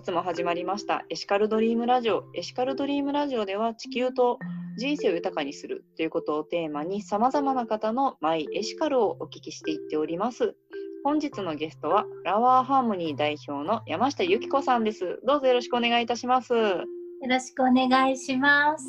[0.00, 2.24] 日も始まりましたエシカルドリームラジオ。
[2.34, 4.38] エシカルドリームラジオでは地球と
[4.76, 10.54] 人生を豊かにするということをテーマに様々な方のマイエシカルをお聞きしていっております。
[11.02, 15.20] 本日のゲストはフラワーハーモニー代表の山下由紀子さんです。
[15.26, 16.54] どうぞよろしくお願いいたします。
[16.54, 16.84] よ
[17.28, 18.84] ろしくお願いします。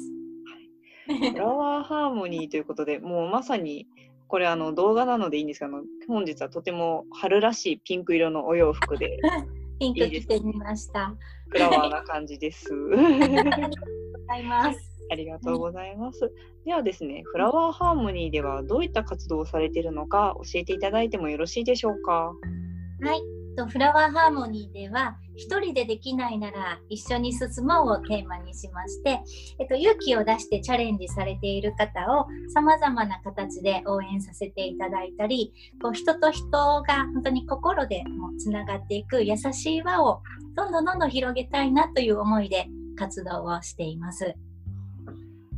[1.08, 3.88] フラワーハーモニーということで、もうまさに
[4.28, 5.70] これあの動画なのでいいんですが、
[6.08, 9.18] 本日はとても春らしいピンク色のお洋服で
[9.80, 11.16] ピンク着てみました。
[11.48, 12.68] フラワーな感じです。
[12.70, 13.02] ござ
[14.38, 14.80] います。
[15.12, 16.32] ありがとうございます。
[16.66, 22.34] ではですね、フラワーハーモニーではどういった活動をされているのか教えていただいてもよろしいでしょうか？
[23.02, 23.22] はい、
[23.60, 29.20] とフラワーハーモニーでは一人でできないなら一緒に進もうをテーマにしまして、
[29.60, 36.84] えっと、勇気を出してチャレンジされている方をさまざまな形で応援させていただいたりこう人と人が
[37.14, 40.22] 本当に心でもつながっていく優しい輪を
[40.56, 42.68] どんどんどんどん広げたいなという思いで
[42.98, 44.36] 活動をしています。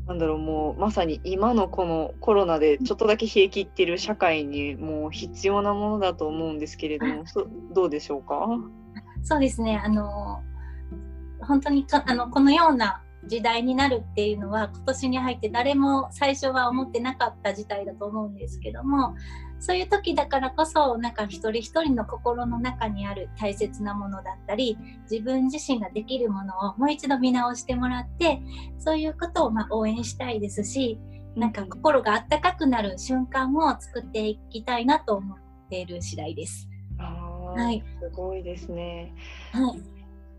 [0.07, 7.23] なんだろうもうまさに今のこのコロナでちょっとだけ冷え切ってる社会にもう必要なものだと思うんですけれども
[7.73, 8.47] どうでしょうか？
[9.23, 9.79] そうですね。
[9.83, 10.41] あの
[11.39, 19.15] 本当にかあのこのような時代になるっていうのは今年に入って誰も最初は思ってなかった事態だと思うんですけども
[19.61, 24.77] そういう時だからこそなんか一人一人の心の中にある大切なものだったり
[25.09, 28.41] 自分自身ができるものをもう一度見直してもらって
[28.79, 30.99] そういうことをま応援したいですし
[31.35, 35.37] なんか心があったかくなる瞬間を作っていきたいなと思っ
[35.69, 36.67] ている次第です。
[37.55, 39.13] はい、すごいですね。
[39.51, 39.81] はい。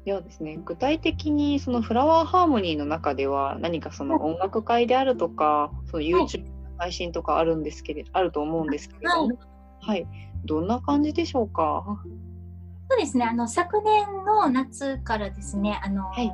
[0.04, 6.44] ではですね、具体的にそのフラワーハーモニーの中では何かその音楽会であるとか、その YouTube
[6.78, 9.28] 配信とかあるんですけれあると思うんですけれど。
[9.28, 9.36] も、はい、
[9.80, 10.06] はい、
[10.44, 11.84] どんな感じでしょうか？
[12.90, 13.24] そうですね。
[13.24, 16.32] あの昨年の夏からですね、あの、はい、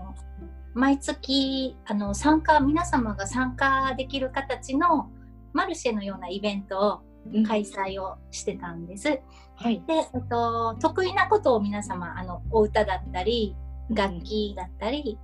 [0.75, 5.09] 毎月あの参加皆様が参加できる形の
[5.53, 7.01] マルシェのようなイベントを
[7.47, 9.09] 開催をしてたんです。
[9.09, 9.19] うん、
[9.55, 13.55] はい、で、えっと、得意なことを皆様あのお歌だったり
[13.91, 15.19] 楽器だったり、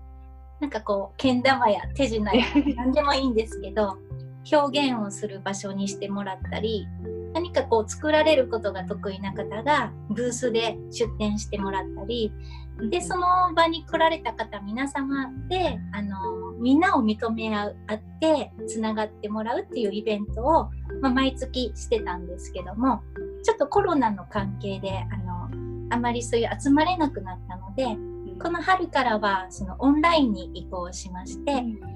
[0.60, 2.44] うん、なんかこうけん玉や手品や
[2.76, 3.96] 何でもいいんですけど
[4.50, 6.86] 表現をする場所にしてもらったり
[7.32, 12.32] 何かこう作られることが得意な方がブースで出展してもらったり
[12.90, 17.72] でその場に来られた方皆様であのみんなを認め合っ
[18.20, 23.02] てつながってもらうっていうイベントを、まあ、毎月してたんですけども
[23.42, 25.50] ちょっとコロナの関係であの
[25.90, 27.96] あまりそういう集まれなくなったので
[28.40, 31.93] この春からはそのオンラインに移行しまして。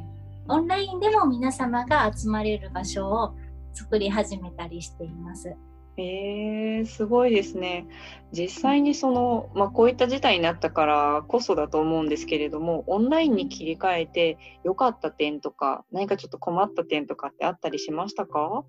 [0.50, 3.34] オンラインでも皆様が集まれる場所を
[3.74, 5.54] 作り始めたりしています。
[5.98, 7.86] えー、すごいですね。
[8.32, 18.64] 実際にその、まあ、こういった事態になったからこそだと思うんですけれども、オンラインに切り替えて良かった点とか、何かちょっと困った点とかってあったりしましたか？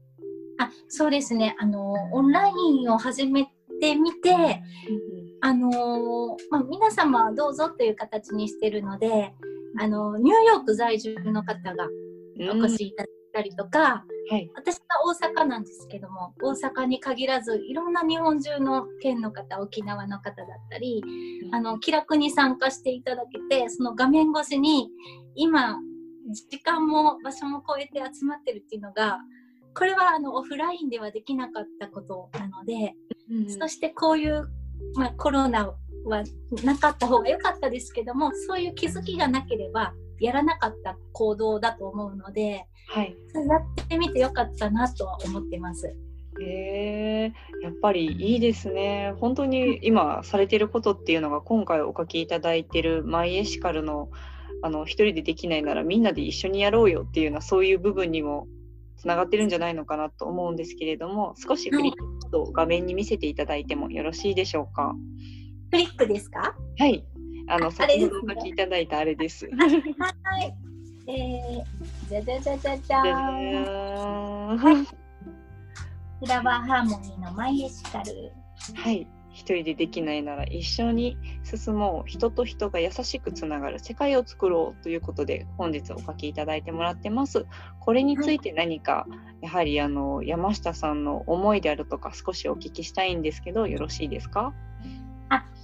[0.57, 3.45] あそうですねあの、オンラインを始め
[3.79, 4.61] てみて、
[5.41, 9.33] あのまあ、皆様どうぞという形にしてるので、
[9.77, 11.87] あのニューヨーク在住の方が
[12.51, 21.03] お越しいただいたりとか、はい、私は大阪なんですけども大阪に限らずいろんな日本中の県の方沖縄の方だったり、
[21.47, 24.89] うん、あの気楽に参加していただけてその画面越しに
[25.35, 25.77] 今
[26.49, 29.19] 時間も場所も超えて集まってるっていうのが
[29.75, 32.95] これはあのオフラインではできなかったことなので、
[33.31, 34.49] うん、そしてこういう、
[34.95, 35.73] まあ、コロナ
[36.05, 36.23] は
[36.63, 45.95] なかった方が良かったですけどもそういう気づきがなければやらなかった行動だと思うので、はい、やってみてよかったなとは思ってます。
[46.41, 47.33] へえ
[47.63, 49.13] やっぱりいいですね。
[49.19, 54.09] 本当に今されてることっていうのが今回お書きいただいてるマイエシカルの
[54.61, 58.47] あの一人でできないならみんなで一緒にやろうよっていうようなそういう部分にも
[58.97, 61.93] つながってるんじゃないのかなと思うんですけれども少しフリッ
[62.29, 64.93] と画面に見せていただいてもよろしいでしょうか？
[65.71, 66.55] フリップですか？
[66.77, 67.03] はい。
[67.47, 69.49] あの、先ほどお書きいただいたあれです。
[69.57, 69.67] は
[70.39, 70.55] い。
[71.07, 74.85] えー、じゃじゃじゃじゃじゃーん。
[76.19, 78.31] フラワーハーモニーのマイエシカル。
[78.75, 79.07] はい。
[79.31, 87.45] 一人でできないなら一緒に進もう人と人が優しくつながる世界を作ろうということで本日お書きいただいてもらってます
[87.79, 89.07] これについて何か、
[89.39, 94.51] やはりあの山下さんの思いであるとか少しお聞きしたいんですけどよろしいですか？
[94.51, 94.83] あ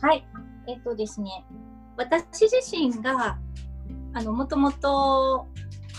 [0.05, 0.23] はい。
[0.67, 1.43] えっ、とですね、
[1.97, 3.39] 私自身が、
[4.13, 5.47] あの、もともと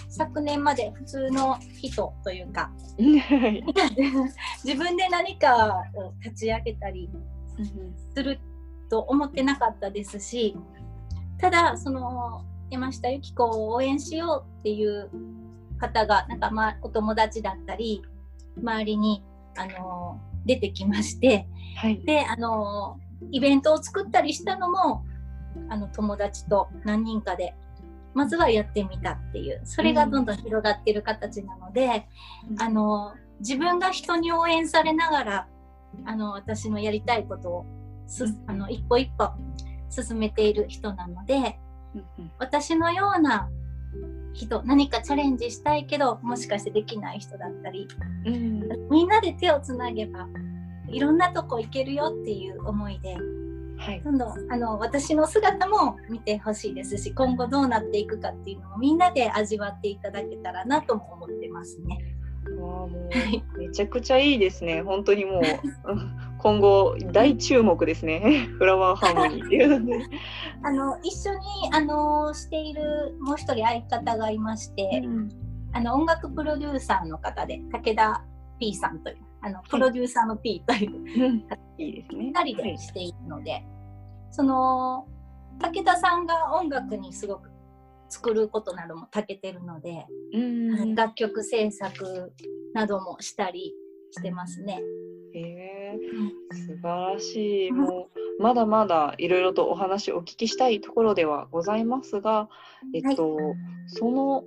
[0.09, 2.71] 昨年まで普通の人というか、
[4.65, 7.11] 自分で何かを立ち上げたり
[8.15, 8.39] する
[8.89, 10.57] と思ってなかったですし、
[11.39, 15.11] ただその山下由紀子を応援しようっていう
[15.79, 18.03] 方がなんか、まあ、お友達だったり
[18.57, 19.25] 周りに
[19.57, 23.01] あの出てきまして、はい、であの
[23.31, 25.05] イベントを作ったりしたのも
[25.69, 27.55] あの友達と何人かで
[28.15, 32.07] まずはやってみたっていうそれがどんどん広がってる形なので、
[32.51, 35.49] うん、あの自分が人に応援されながら
[36.05, 37.67] あの私のやりたいことを
[38.07, 39.31] す、うん、あの一歩一歩
[39.91, 41.59] 進めている人なので、
[41.95, 43.51] うん、私のような
[44.33, 47.89] 人何かチャレンジしたいけどもしかしてできない人だったり、
[48.27, 50.27] うん、みんなで手をつなげば
[50.89, 53.17] いろんなとこ行けるよっていう思いで
[53.79, 61.99] はい、どんどんあの私の姿も見てほしいですし今後どうなっていくかっていうのをみんなで味わっていただけたらなとも思ってますね。
[62.59, 64.83] わもうめちゃくちゃいいですね。
[64.83, 65.43] 本当にもう
[66.39, 68.49] 今後大注目ですね。
[68.59, 70.01] フラワーハーモニーっていうので。
[70.63, 71.39] あの一緒に
[71.73, 75.29] あのしているもう一人相方がいまして、うん、
[75.73, 78.25] あの音楽プロデューサーの方で武田
[78.59, 82.33] P さんというあのプロデューサーの P という、はい、いいですね。
[82.35, 83.67] 2人でしているので、はい、
[84.33, 85.07] その
[85.61, 87.49] 武田さんが音楽にすごく
[88.09, 90.07] 作ることなども長けてるので、
[90.97, 92.33] 楽曲制作
[92.75, 93.73] などもしたり
[94.11, 94.81] してますね。
[95.33, 95.99] へえ。
[96.51, 97.71] 素晴らしい。
[97.71, 98.09] も
[98.39, 102.49] うまだまだいろいろとお話をお聞きしたいところではございますが、
[102.95, 103.55] えっと、はい、
[103.87, 104.45] その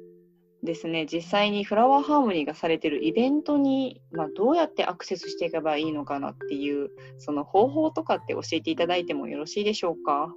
[0.63, 10.33] ですね実際にフラワーハーモニーがされてるイベントに、まあ、どうやってアクセスしていけばいいのかなっていうその方法とかって教えていただいてもよろしいでしょうか？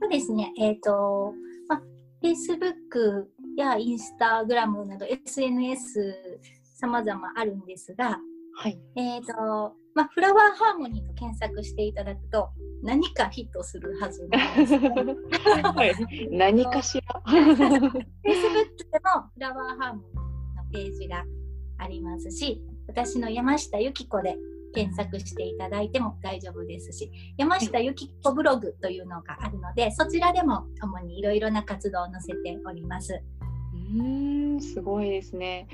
[0.00, 1.34] そうですねえっ、ー、と、
[1.68, 1.82] まあ、
[2.22, 3.26] Facebook
[3.56, 6.40] や Instagram など SNS
[6.74, 8.18] 様々あるんですが、
[8.56, 12.48] はい、えっ、ー、とまあ、フラワーハーモニーと検索していただくと
[12.82, 17.20] 何かヒットするはずなんです、はい、何かしら？
[17.26, 17.42] Facebook
[17.90, 21.24] でもフラワーハーモニーのページが
[21.78, 24.36] ありますし私の山下由紀子で
[24.74, 33.22] 検索していただいても大丈夫ですし山下由紀子ブログというのがあるのでそちらでも主にいろいろな活動を載せております。
[33.94, 34.02] う
[34.56, 35.66] んすごいですね。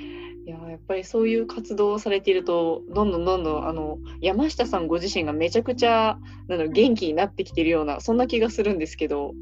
[0.47, 6.19] いややっぱりそういう活動をされているとどんどんどんどんあの山下さんご自身がめちゃくちゃ
[6.49, 9.35] なの元気になってきているようなそんな気がするんですけど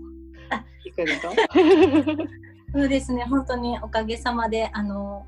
[0.84, 1.32] いかがですか？
[2.74, 3.24] そうですね。
[3.24, 5.26] 本当におかげさまであの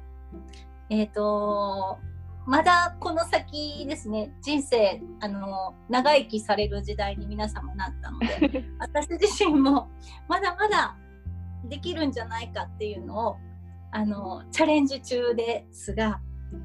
[0.90, 1.98] えっ、ー、と
[2.46, 9.88] まだこの先ですね人生あの長生きされる時代に皆様なったので 私自身も
[10.28, 10.96] まだまだ
[11.64, 13.36] できるんじゃないかっていうのを
[13.90, 16.20] あのチャレンジ中ですが、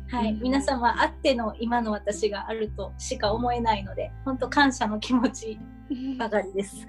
[0.09, 5.57] はい、皆様あっての今の私があるとしか思えないので本当感謝の気持ち
[6.17, 6.87] ばかりです。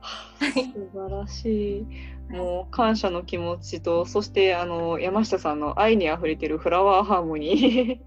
[0.00, 1.86] はい、素晴らしい。
[2.30, 8.00] もう感謝の気持ちと、そしてあの山下さんの愛にあふれてるフラワーハーモニ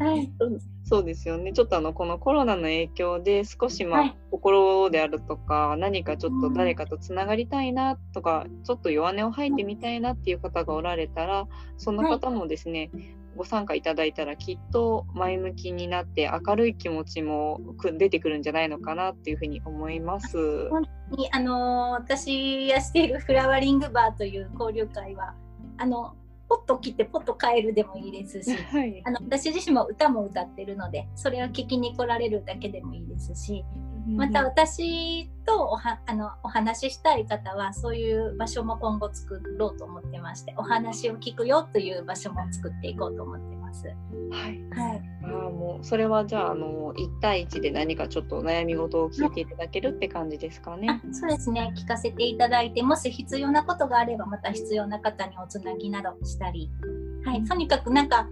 [0.00, 0.04] ー。
[0.04, 0.32] はい、
[0.88, 1.52] そうですよね。
[1.52, 11.46] ちょっとあのこのコロナの影響で少しまあ、はい、心であるとか何かちょっと誰かとつながりたいなとか、ちょっと弱音を吐いてみたいなっていう方がおられたら
[11.76, 17.60] その方もですね、はい、ご参加いただいたらきっと前向きになって明るい気持ちも
[17.98, 20.70] 出てくるんじゃないのかなっていうふうに思います。
[20.70, 25.34] 本当にあの私がしているフラワリングバーという交流会は
[25.76, 26.14] あの
[26.48, 33.64] ポッと切ってポッと帰るでもいいですし、 はい、あの私自身も歌も歌ってるのでそれを聞きに来られるだけでもいいですし、
[34.06, 43.57] また私とおはあのお話ししたい方はそういう場所も今後作ろうと思ってましてお話を聞くよという場所も作っていこうと思ってます。
[44.30, 51.00] はい、はい、あもうそれはじゃああの1対1で何かちょっと悩み事を聞いていただけるって感じですかね？
[51.12, 51.72] そうですね。
[51.76, 56.70] 聞かせていただいてもし必要なことがあればまた必要な方におつなぎなどしたり、
[57.24, 58.28] はい、とにかくなんか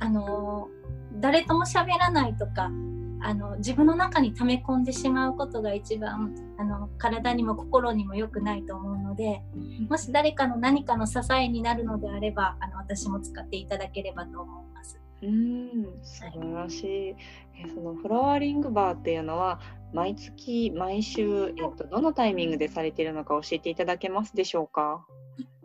[0.00, 0.68] あの
[1.14, 2.70] 誰とも喋らないとか
[3.20, 9.42] あの自分の中に溜め込んでしまうことが一番あの体にも心にも良くないと思うので
[9.88, 15.00] もし誰かの何かの支えになるのであればあの私も使っていただければと思います。
[15.22, 17.22] うん素晴らしい、はい、
[17.64, 19.60] えそのフラワーリングバーっていうのは
[19.94, 25.06] 毎月毎週、えっと、どのタイミングでされているのか教えていただけますでしょうか？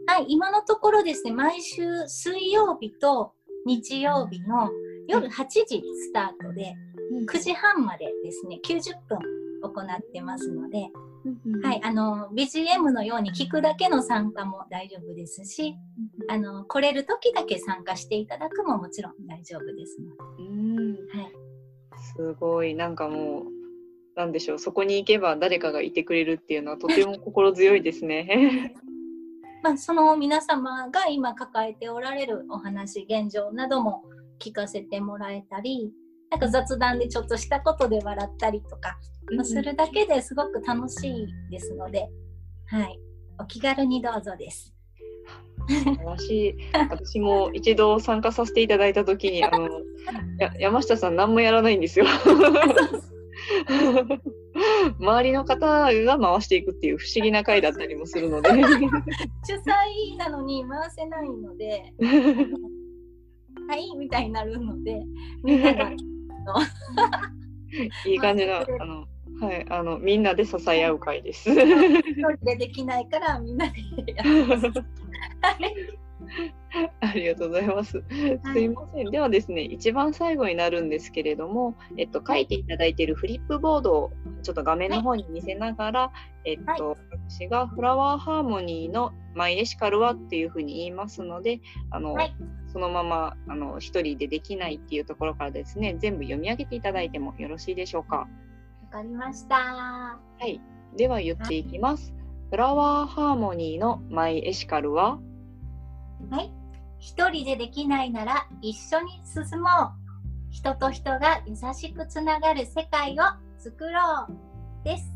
[0.08, 3.34] はい今のところですね毎週水曜日と
[3.65, 4.72] 日曜日の
[5.08, 6.74] 夜8時スタートで、
[7.27, 9.20] 9時半までですね90分
[9.62, 10.89] 行ってますので、
[11.63, 15.75] はい、あの BGM のように聞くだけの参加も大丈夫ですし、
[16.30, 20.44] あの来れる時だけ参加していただくももちろん大丈夫ですので。
[20.44, 20.91] うん。
[21.20, 21.32] はい、
[22.18, 22.74] すごい。
[22.74, 23.62] なんかもう
[24.15, 28.75] なんでしょうそこに行けば誰かがいてくれるっていうのはとても心強いですね。
[29.63, 34.03] まあ、その皆様が今抱えておられるお話現状なども
[34.39, 35.94] 聞かせてもらえたり
[36.32, 38.98] なんか雑談でちょっとしたことで笑ったりとか、
[39.36, 42.08] まあ、するだけですごく楽しいですので、
[42.68, 42.98] はい、
[43.38, 44.74] お気軽にどうぞです。
[46.06, 49.68] 私私も一度参加させていただいた時にあの
[50.40, 52.06] や山下さん何もやらないんですよ。
[55.00, 58.50] 周りの方が回していくっていう不思議な回だったりもするので。
[58.50, 61.94] 主催なのに回せないので
[63.68, 65.04] はいみたいになるので
[65.44, 65.92] みんなが
[68.06, 69.08] いい感じのあの
[69.42, 71.50] はい、あのみんなで支え合う会です。
[71.50, 74.68] 一人でできないからみんなでやります。
[77.02, 78.04] ありがとうございます。
[78.54, 79.12] すいません。
[79.12, 84.12] ではですね、一番最後になるんですけれども、えっと、書いていただいているフリップボードを
[84.44, 86.12] ちょっと画面の方に見せながら、は
[86.46, 86.98] い、えっと、はい、
[87.30, 92.36] 私がフラワーハーモニーのマイエシカルはっていうふうに言いますので、あの、はい、
[92.72, 98.18] そのままあの一人でできないっていうところからですね、全部読み上げていただいてもよろしいでしょうか。
[98.18, 98.28] わ
[98.92, 99.56] かりました。
[99.58, 100.62] はい。
[100.96, 102.13] では言っていきます。
[102.50, 105.20] フラワーハーモニーのマイエシカルは？
[106.30, 106.54] はい。
[107.00, 109.72] 一人でできないなら一緒に進もう。
[110.50, 113.24] 人と人が優しくつながる世界を
[113.58, 114.34] 作ろう
[114.84, 115.12] です。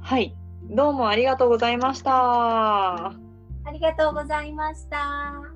[0.00, 0.34] はい。
[0.70, 3.08] どうもありがとうございました。
[3.08, 3.12] あ
[3.70, 5.55] りがとうございました。